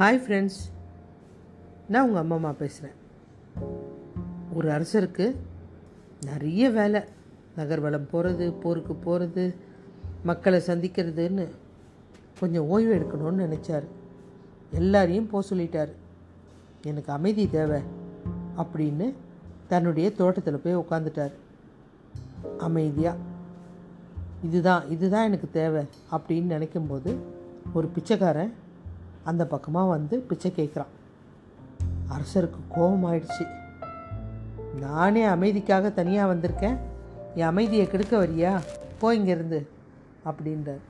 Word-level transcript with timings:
Hi 0.00 0.22
friends 0.24 0.60
நான் 1.88 2.06
உங்கள் 2.06 2.20
அம்மா 2.20 2.34
அம்மா 2.34 2.52
பேசுகிறேன் 2.52 2.96
ஒரு 4.54 4.68
அரசருக்கு 4.68 5.36
நிறைய 6.20 6.70
வேலை. 6.70 7.00
நகர்வலம் 7.56 8.08
போகிறது 8.10 8.52
போருக்கு 8.52 8.94
போகிறது 8.94 9.54
மக்களை 10.22 10.62
சந்திக்கிறதுன்னு 10.66 11.48
கொஞ்சம் 12.40 12.68
ஓய்வு 12.68 12.94
எடுக்கணும்னு 12.94 13.44
நினச்சார். 13.44 13.84
எல்லாரையும் 14.72 15.26
போக 15.26 15.54
சொல்லிட்டார். 15.54 15.92
எனக்கு 16.82 17.12
அமைதி 17.12 17.50
தேவை 17.50 17.80
அப்படின்னு 18.56 19.14
தன்னுடைய 19.68 20.12
தோட்டத்தில் 20.12 20.60
போய் 20.64 20.76
உட்காந்துட்டார் 20.76 21.32
அமைதியாக 22.58 23.18
இதுதான் 24.42 24.90
இதுதான் 24.90 25.24
எனக்கு 25.24 25.48
தேவை 25.52 25.84
அப்படின்னு 26.12 26.56
நினைக்கும்போது 26.56 27.16
ஒரு 27.72 27.86
பிச்சைக்காரன் 27.88 28.52
அந்த 29.24 29.46
பக்கமாக 29.46 29.88
வந்து 29.88 30.18
பிச்சை 30.18 30.52
கேட்குறான் 30.56 30.92
அரசருக்கு 32.08 32.60
கோபம் 32.68 33.12
ஆயிடுச்சு 33.12 33.46
நானே 34.80 35.26
அமைதிக்காக 35.26 35.92
தனியாக 35.92 36.34
வந்திருக்கேன். 36.34 36.76
என் 37.34 37.46
அமைதியை 37.46 37.88
கெடுக்க 37.88 38.26
வரியா? 38.26 38.60
போ 38.98 39.14
இங்கேருந்து 39.14 39.66
அப்படின்றார். 40.24 40.80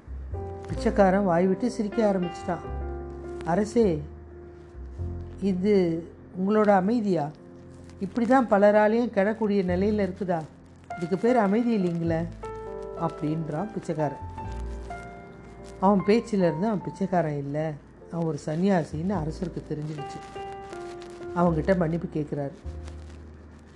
பிச்சைக்காரன் 0.67 1.25
வாய் 1.25 1.47
விட்டு 1.47 1.71
சிரிக்க 1.71 2.13
ஆரம்பிச்சிட்டான். 2.13 2.65
அரசே 3.45 4.03
இது 5.41 6.07
உங்களோட 6.39 6.69
அமைதியா? 6.69 7.31
இப்படி 8.01 8.27
தான் 8.27 8.49
பலராலையும் 8.51 9.11
கிடக்கூடிய 9.11 9.65
நிலையில் 9.65 10.09
இருக்குதா? 10.09 10.41
இதுக்கு 10.97 11.19
பேர் 11.19 11.37
அமைதி 11.37 11.79
இல்லைங்களே 11.79 12.27
அப்படின்றான் 13.01 13.73
பிச்சைக்காரன். 13.73 14.25
அவன் 15.81 16.03
பேச்சிலேருந்து 16.07 16.67
அவன் 16.71 16.83
பிச்சைக்காரன் 16.83 17.39
இல்லை. 17.39 17.73
அவன் 18.13 18.27
ஒரு 18.27 18.39
சன்னியாசின்னு 18.47 19.15
அரசருக்கு 19.23 19.61
தெரிஞ்சிருச்சு 19.71 20.19
அவங்ககிட்ட 21.37 21.77
மன்னிப்பு 21.77 22.21
கேட்குறாரு. 22.21 22.57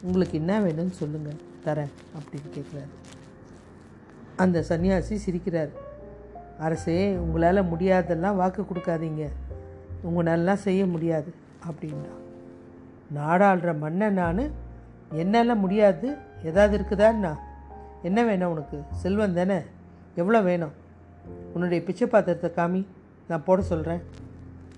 உங்களுக்கு 0.02 0.38
என்ன 0.38 0.60
வேணும்னு 0.60 0.90
சொல்லுங்கள் 0.90 1.40
தரேன் 1.64 1.92
அப்படின்னு 2.16 2.50
கேட்குறாரு. 2.54 2.92
அந்த 4.36 4.64
சன்னியாசி 4.68 5.18
சிரிக்கிறார். 5.26 5.70
அரசே 6.58 7.16
உங்களால் 7.16 7.70
முடியாதெல்லாம் 7.70 8.36
வாக்கு 8.36 8.62
கொடுக்காதீங்க. 8.62 9.28
உங்களாலலாம் 10.04 10.64
செய்ய 10.66 10.86
முடியாது 10.86 11.34
அப்படின்னா 11.70 12.12
நாடாளுற 13.14 13.78
மன்னன் 13.78 14.12
நான் 14.12 14.50
என்னால் 15.12 15.56
முடியாது. 15.56 16.16
ஏதாவது 16.44 16.78
இருக்குதான்னா? 16.78 17.32
என்ன 18.02 18.24
வேணும் 18.24 18.50
உனக்கு? 18.50 18.78
செல்வம் 18.90 19.34
தானே? 19.34 19.58
எவ்வளோ 20.14 20.40
வேணும்? 20.40 20.72
உன்னுடைய 21.54 21.84
பிச்சை 21.84 22.06
பாத்திரத்தை 22.06 22.50
காமி 22.50 22.86
நான் 23.28 23.44
போட 23.44 23.62
சொல்கிறேன் 23.62 24.02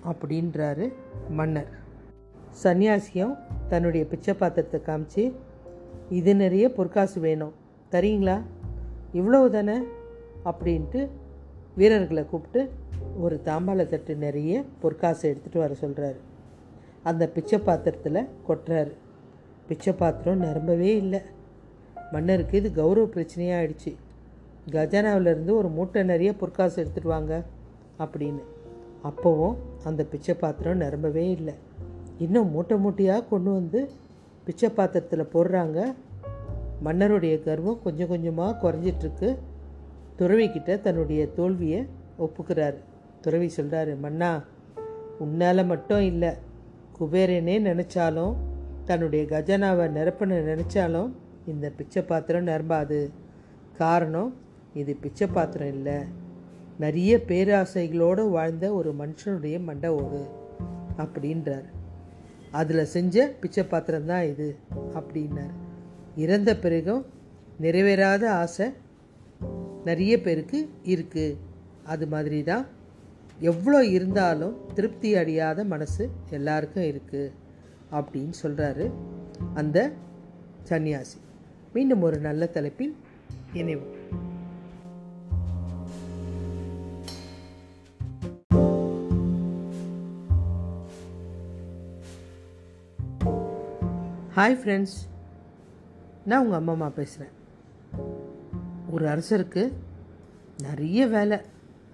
அப்படின்றாரு 0.07 0.93
மன்னர். 1.31 1.69
சன்னியாசியும் 2.63 3.39
தன்னுடைய 3.69 4.07
பிச்சை 4.07 4.35
பாத்திரத்தை 4.35 4.81
காமிச்சு 4.81 5.33
இது 6.11 6.37
நிறைய 6.37 6.73
பொற்காசு 6.73 7.21
வேணும். 7.21 7.53
தரீங்களா? 7.91 8.41
இவ்வளவு 9.13 9.51
தானே? 9.51 9.79
அப்படின்ட்டு 10.45 11.09
வீரர்களை 11.77 12.27
கூப்பிட்டு 12.27 12.73
ஒரு 13.19 13.41
தாம்பாள 13.45 13.87
தட்டு 13.87 14.15
நிறைய 14.15 14.65
பொற்காசு 14.81 15.37
எடுத்துகிட்டு 15.37 15.59
வர 15.59 15.75
சொல்கிறாரு 15.81 16.17
அந்த 17.03 17.29
பிச்சை 17.29 17.59
பாத்திரத்தில் 17.59 18.29
கொட்டுறாரு. 18.49 18.93
பிச்சை 19.69 19.93
பாத்திரம் 19.93 20.39
நிரம்பவே 20.39 20.97
இல்லை. 20.97 21.21
மன்னருக்கு 22.13 22.59
இது 22.59 22.73
கௌரவ 22.73 23.07
பிரச்சனையாக 23.07 23.37
ஆயிடுச்சு. 23.37 23.95
கஜானாவிலேருந்து 24.71 25.51
ஒரு 25.51 25.69
மூட்டை 25.69 26.03
நிறைய 26.03 26.37
பொற்காசு 26.37 26.85
எடுத்துகிட்டு 26.85 27.07
வாங்க. 27.07 27.43
அப்படின்னு. 27.99 28.43
அப்போவும் 29.09 29.57
அந்த 29.85 30.05
பிச்சை 30.05 30.35
பாத்திரம் 30.35 30.77
நிரம்பவே 30.77 31.31
இல்லை. 31.31 31.55
இன்னும் 32.19 32.51
மூட்டை 32.51 32.77
மூட்டையாக 32.79 33.29
கொண்டு 33.29 33.53
வந்து 33.53 33.91
பிச்சை 34.45 34.69
பாத்திரத்தில் 34.69 35.33
போடுறாங்க. 35.35 35.95
மன்னருடைய 36.85 37.43
கர்வம் 37.43 37.83
கொஞ்சம் 37.83 38.09
கொஞ்சமாக 38.09 38.57
குறைஞ்சிட்ருக்கு. 38.63 39.37
துறவிக்கிட்ட 40.19 40.81
தன்னுடைய 40.81 41.29
தோல்வியை 41.29 41.87
ஒப்புக்கிறார். 42.19 42.75
துறவி 43.21 43.53
சொல்கிறாரு 43.57 43.99
மன்னா 43.99 44.43
உன்னால் 45.19 45.67
மட்டும் 45.67 46.01
இல்லை 46.01 46.29
குபேரனே 47.01 47.57
நினச்சாலும் 47.69 48.35
தன்னுடைய 48.85 49.25
கஜனாவை 49.25 49.87
நிரப்பன 49.97 50.39
நினச்சாலும் 50.51 51.11
இந்த 51.47 51.73
பிச்சை 51.77 52.03
பாத்திரம் 52.03 52.47
நிரம்பாது. 52.47 53.11
காரணம் 53.77 54.35
இது 54.75 54.97
பிச்சை 55.01 55.27
பாத்திரம் 55.27 55.69
இல்லை. 55.69 55.99
நிறைய 56.83 57.13
பேராசைகளோடு 57.29 58.23
வாழ்ந்த 58.37 58.67
ஒரு 58.79 58.91
மனுஷனுடைய 59.01 59.57
மண்டை 59.69 59.91
ஓடு 60.01 60.21
அப்படின்றார். 61.03 61.67
அதில் 62.61 62.91
செஞ்ச 62.95 63.27
பிச்சை 63.41 63.65
பாத்திரம் 63.65 64.09
தான் 64.11 64.27
இது 64.33 64.49
அப்படின்னார். 64.99 65.55
இறந்த 66.25 66.51
பிறகும் 66.65 67.03
நிறைவேறாத 67.65 68.25
ஆசை 68.43 68.67
நிறைய 69.89 70.13
பேருக்கு 70.25 70.61
இருக்குது 70.95 71.39
அது 71.93 72.05
மாதிரி 72.15 72.39
தான் 72.51 72.65
எவ்வளோ 73.51 73.81
இருந்தாலும் 73.97 74.55
திருப்தி 74.77 75.11
அடையாத 75.21 75.65
மனசு 75.73 76.05
எல்லாருக்கும் 76.39 76.89
இருக்குது 76.93 77.35
அப்படின்னு 77.99 78.37
சொல்கிறாரு 78.43 78.87
அந்த 79.61 79.79
சன்னியாசி. 80.71 81.19
மீண்டும் 81.75 82.05
ஒரு 82.09 82.19
நல்ல 82.29 82.47
தலைப்பில் 82.57 82.95
இணைவோம். 83.61 83.96
ஹாய் 94.37 94.59
ஃப்ரெண்ட்ஸ் 94.63 94.97
நான் 96.25 96.43
உங்கள் 96.43 96.59
அம்மா 96.59 96.73
அம்மா 96.73 96.89
பேசுகிறேன் 96.89 97.33
ஒரு 98.91 99.07
அரசருக்கு 99.07 99.73
நிறைய 100.63 101.07
வேலை. 101.07 101.39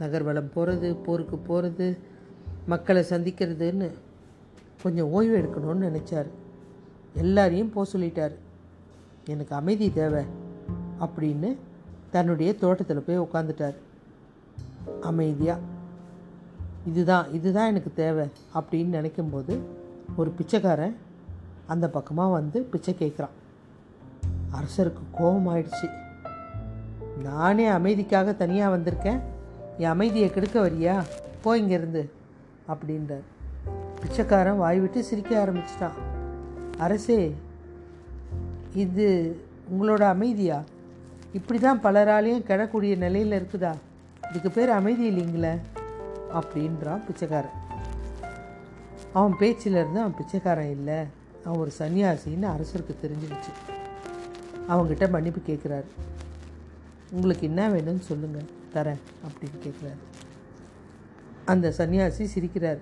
நகர்வலம் 0.00 0.52
போகிறது 0.52 0.96
போருக்கு 0.96 1.38
போகிறது 1.38 1.98
மக்களை 2.66 3.02
சந்திக்கிறதுன்னு 3.02 3.90
கொஞ்சம் 4.82 5.10
ஓய்வு 5.10 5.38
எடுக்கணும்னு 5.38 5.86
நினச்சார். 5.88 6.26
எல்லாரையும் 7.14 7.72
போக 7.72 7.98
சொல்லிட்டார். 7.98 8.34
எனக்கு 9.26 9.54
அமைதி 9.54 9.92
தேவை 9.92 10.24
அப்படின்னு 11.00 11.56
தன்னுடைய 12.10 12.54
தோட்டத்தில் 12.54 13.04
போய் 13.06 13.20
உட்காந்துட்டார் 13.20 13.74
அமைதியாக 15.00 15.60
இதுதான் 16.86 17.32
இதுதான் 17.32 17.68
எனக்கு 17.68 17.92
தேவை 17.94 18.28
அப்படின்னு 18.54 18.98
நினைக்கும்போது 18.98 19.58
ஒரு 20.16 20.30
பிச்சைக்காரன் 20.30 20.96
அந்த 21.66 21.88
பக்கமாக 21.88 22.32
வந்து 22.32 22.60
பிச்சை 22.60 22.96
கேட்குறான் 22.98 23.34
அரசருக்கு 24.52 25.02
கோபம் 25.12 25.56
ஆயிடுச்சு 25.56 26.00
நானே 27.22 27.68
அமைதிக்காக 27.68 28.36
தனியாக 28.36 28.76
வந்திருக்கேன். 28.76 29.20
என் 29.78 29.88
அமைதியை 29.88 30.30
கெடுக்க 30.30 30.68
வரியா? 30.68 31.02
போ 31.40 31.58
இங்கேருந்து 31.58 32.08
அப்படின்றார். 32.68 33.22
பிச்சைக்காரன் 34.00 34.56
வாய் 34.56 34.80
விட்டு 34.80 35.04
சிரிக்க 35.04 35.44
ஆரம்பிச்சிட்டான். 35.44 35.98
அரசே 36.78 37.34
இது 38.74 39.40
உங்களோட 39.72 40.02
அமைதியா? 40.02 40.62
இப்படி 41.32 41.60
தான் 41.60 41.82
பலராலையும் 41.82 42.44
கிடக்கூடிய 42.44 42.96
நிலையில் 42.96 43.42
இருக்குதா? 43.42 43.74
இதுக்கு 44.30 44.50
பேர் 44.50 44.70
அமைதி 44.70 45.10
இல்லைங்களே 45.10 45.58
அப்படின்றான் 46.32 47.04
பிச்சைக்காரன். 47.06 47.58
அவன் 49.12 49.34
பேச்சிலேருந்து 49.38 50.00
அவன் 50.02 50.14
பிச்சைக்காரன் 50.16 50.70
இல்லை. 50.70 51.04
அவன் 51.44 51.58
ஒரு 51.58 51.72
சன்னியாசின்னு 51.78 52.48
அரசருக்கு 52.48 52.94
தெரிஞ்சிடுச்சு. 53.02 53.52
அவங்ககிட்ட 54.68 55.10
மன்னிப்பு 55.10 55.52
கேட்குறாரு. 55.52 55.84
உங்களுக்கு 57.10 57.46
என்ன 57.46 57.68
வேணும்னு 57.68 57.98
சொல்லுங்கள் 57.98 58.44
தரேன் 58.74 59.00
அப்படின்னு 59.24 59.66
கேட்குறாரு. 59.66 60.20
அந்த 61.44 61.74
சன்னியாசி 61.78 62.26
சிரிக்கிறார். 62.34 62.78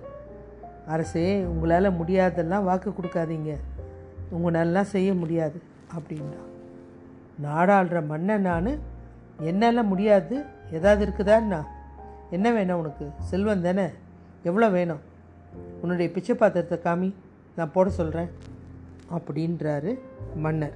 அரசே 0.87 1.43
உங்களால் 1.43 2.03
முடியாதெல்லாம் 2.03 2.63
வாக்கு 2.63 2.89
கொடுக்காதீங்க. 2.89 3.55
உங்களாலலாம் 4.31 4.81
செய்ய 4.81 5.13
முடியாது 5.13 5.61
அப்படின்னா 5.97 6.49
நாடாளுற 7.43 8.05
மன்னன் 8.05 8.41
நான் 8.41 8.79
என்னால் 9.39 9.85
முடியாது. 9.85 10.43
ஏதாவது 10.71 11.05
இருக்குதான்னா? 11.05 11.63
என்ன 12.31 12.51
வேணும் 12.51 12.79
உனக்கு? 12.79 13.09
செல்வம் 13.19 13.61
தானே? 13.61 13.87
எவ்வளோ 14.43 14.69
வேணும்? 14.69 14.99
உன்னுடைய 15.81 16.11
பிச்சை 16.11 16.35
பாத்திரத்தை 16.35 16.77
காமி. 16.77 17.13
நான் 17.55 17.71
போட 17.71 17.89
சொல்கிறேன் 17.89 18.29
அப்படின்றாரு 19.11 19.99
மன்னர். 20.35 20.73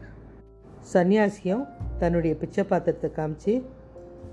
சன்னியாசியும் 0.94 1.68
தன்னுடைய 1.98 2.38
பிச்சை 2.38 2.64
பாத்திரத்தை 2.64 3.10
காமிச்சு 3.10 3.64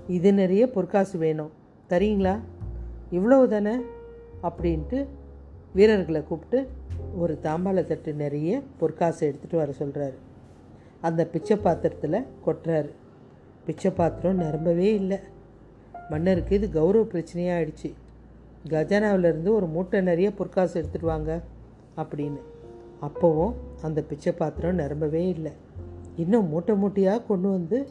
இது 0.07 0.33
நிறைய 0.33 0.69
பொற்காசு 0.69 1.17
வேணும். 1.17 1.51
தரீங்களா? 1.89 2.39
இவ்வளவு 3.11 3.47
தானே? 3.47 3.75
அப்படின்ட்டு 4.43 5.07
வீரர்களை 5.73 6.23
கூப்பிட்டு 6.23 6.69
ஒரு 7.17 7.39
தாம்பாள 7.43 7.83
தட்டு 7.83 8.13
நிறைய 8.13 8.61
பொற்காசு 8.77 9.21
எடுத்துகிட்டு 9.29 9.55
வர 9.55 9.73
சொல்கிறாரு 9.79 10.13
அந்த 11.01 11.25
பிச்சை 11.25 11.57
பாத்திரத்தில் 11.57 12.25
கொட்டுறாரு. 12.45 12.89
பிச்சை 13.65 13.91
பாத்திரம் 13.91 14.37
நிரம்பவே 14.37 14.93
இல்லை. 14.93 15.19
மன்னருக்கு 16.09 16.55
இது 16.55 16.71
கௌரவ 16.71 17.05
பிரச்சனையாக 17.05 17.59
ஆயிடுச்சு. 17.59 17.93
கஜானாவிலேருந்து 18.69 19.49
ஒரு 19.49 19.67
மூட்டை 19.67 20.01
நிறைய 20.01 20.33
பொற்காசு 20.33 20.81
எடுத்துகிட்டு 20.81 21.05
வாங்க. 21.05 21.41
அப்படின்னு. 21.97 22.39
அப்போவும் 23.01 23.53
அந்த 23.81 24.01
பிச்சை 24.01 24.31
பாத்திரம் 24.31 24.75
நிரம்பவே 24.75 25.27
இல்லை. 25.27 25.51
இன்னும் 26.15 26.49
மூட்டை 26.49 26.75
மூட்டையாக 26.75 27.25
கொண்டு 27.25 27.49
வந்து 27.49 27.87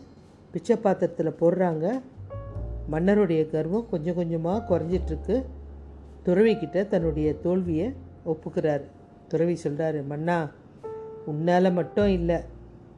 பிச்சை 0.50 0.76
பாத்திரத்தில் 0.76 1.34
போடுறாங்க. 1.40 2.00
மன்னருடைய 2.90 3.50
கர்வம் 3.50 3.88
கொஞ்சம் 3.90 4.14
கொஞ்சமாக 4.14 4.78
குறைஞ்சிட்ருக்கு. 4.78 5.44
துறவிக்கிட்ட 6.24 6.86
தன்னுடைய 6.86 7.34
தோல்வியை 7.34 7.94
ஒப்புக்கிறாரு. 8.26 8.84
துறவி 9.28 9.58
சொல்கிறாரு 9.62 10.06
மன்னா 10.06 10.50
உன்னால் 11.26 11.72
மட்டும் 11.72 12.08
இல்லை. 12.08 12.36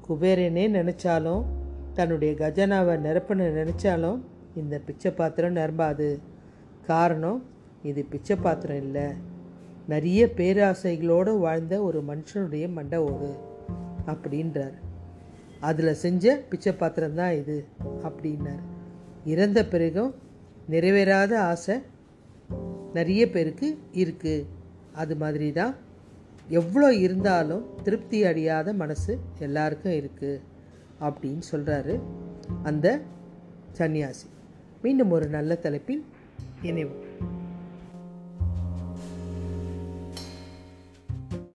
குபேரனே 0.09 0.69
நினச்சாலும் 0.69 1.45
தன்னுடைய 1.93 2.35
கஜனாவை 2.35 2.97
நிரப்பன 2.99 3.69
நினச்சாலும் 3.69 4.21
இந்த 4.55 4.81
பிச்சை 4.87 5.11
பாத்திரம் 5.11 5.57
நிரம்பாது. 5.57 6.19
காரணம் 6.87 7.43
இது 7.83 8.05
பிச்சை 8.05 8.37
பாத்திரம் 8.37 8.77
இல்லை. 8.77 9.33
நிறைய 9.93 10.21
பேராசைகளோடு 10.39 11.33
வாழ்ந்த 11.45 11.75
ஒரு 11.87 11.99
மனுஷனுடைய 12.11 12.65
மண்டை 12.77 12.99
ஓடு 13.09 13.31
அப்படின்றார். 14.13 14.77
அதில் 15.69 16.01
செஞ்ச 16.05 16.35
பிச்சை 16.51 16.73
பாத்திரம் 16.73 17.19
தான் 17.21 17.35
இது 17.41 17.57
அப்படின்னார். 18.09 18.63
இறந்த 19.33 19.61
பிறகும் 19.73 20.13
நிறைவேறாத 20.73 21.33
ஆசை 21.51 21.77
நிறைய 22.99 23.23
பேருக்கு 23.35 23.69
இருக்குது 24.03 24.47
அது 25.03 25.15
மாதிரி 25.23 25.49
தான் 25.61 25.75
எவ்வளோ 26.61 26.89
இருந்தாலும் 27.05 27.65
திருப்தி 27.87 28.19
அடையாத 28.31 28.73
மனசு 28.83 29.13
எல்லாருக்கும் 29.47 29.97
இருக்குது 30.01 30.43
அப்படின்னு 31.07 31.45
சொல்கிறாரு 31.53 31.95
அந்த 32.71 32.87
சன்னியாசி. 33.79 34.27
மீண்டும் 34.83 35.15
ஒரு 35.17 35.27
நல்ல 35.37 35.55
தலைப்பில் 35.65 36.05
இணைவோம். 36.69 37.04